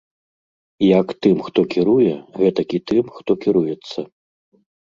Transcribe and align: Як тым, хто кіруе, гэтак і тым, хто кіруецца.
Як 0.99 1.07
тым, 1.25 1.37
хто 1.49 1.59
кіруе, 1.75 2.11
гэтак 2.39 2.67
і 2.81 2.81
тым, 2.93 3.05
хто 3.21 3.31
кіруецца. 3.47 3.99